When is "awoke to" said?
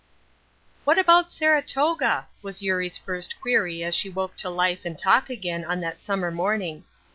4.09-4.49